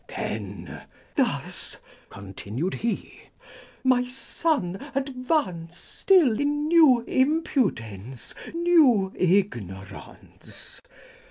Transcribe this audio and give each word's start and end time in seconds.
Then 0.07 0.81
thus 1.15 1.77
continued 2.09 2.73
he: 2.73 3.25
My 3.83 4.03
son, 4.07 4.79
advance 4.95 5.77
Still 5.77 6.39
in 6.39 6.67
new 6.67 7.01
impudence, 7.01 8.33
new 8.55 9.13
ignorance. 9.13 10.81